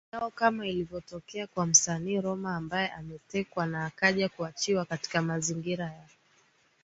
[0.13, 6.07] yao kama ilivyotokea kwa msanii Roma ambaye ametekwa na akaja kuachiwa katika mazingira ya